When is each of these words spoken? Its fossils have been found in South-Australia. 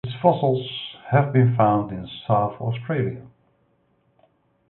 Its 0.03 0.15
fossils 0.19 0.67
have 1.11 1.31
been 1.31 1.55
found 1.55 1.91
in 1.91 2.09
South-Australia. 2.27 3.21